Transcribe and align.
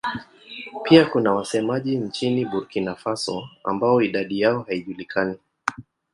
Pia 0.83 1.05
kuna 1.05 1.33
wasemaji 1.33 1.97
nchini 1.97 2.45
Burkina 2.45 2.95
Faso 2.95 3.49
ambao 3.63 4.01
idadi 4.01 4.41
yao 4.41 4.61
haijulikani. 4.61 5.35